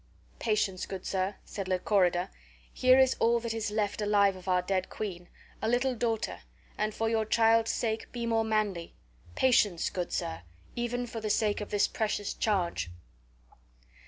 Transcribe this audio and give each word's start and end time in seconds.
"Patience, 0.39 0.87
good 0.87 1.05
sir," 1.05 1.35
said 1.45 1.67
Lychorida, 1.67 2.31
"here 2.73 2.97
is 2.97 3.15
all 3.19 3.39
that 3.41 3.53
is 3.53 3.69
left 3.69 4.01
alive 4.01 4.35
of 4.35 4.47
our 4.47 4.63
dead 4.63 4.89
queen, 4.89 5.29
a 5.61 5.67
little 5.69 5.93
daughter, 5.93 6.39
and 6.75 6.91
for 6.91 7.07
your 7.07 7.23
child's 7.23 7.69
sake 7.69 8.11
be 8.11 8.25
more 8.25 8.43
manly. 8.43 8.95
Patience, 9.35 9.91
good 9.91 10.11
sir, 10.11 10.41
even 10.75 11.05
for 11.05 11.21
the 11.21 11.29
sake 11.29 11.61
of 11.61 11.69
this 11.69 11.87
precious 11.87 12.33
charge." 12.33 12.89